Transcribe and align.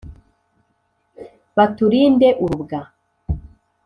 Batulinde 1.57 2.27
urubwa 2.43 2.79